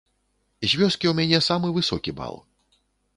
З 0.61 0.69
вёскі 0.79 1.05
ў 1.09 1.13
мяне 1.19 1.39
самы 1.49 1.67
высокі 1.77 2.11
бал. 2.23 2.35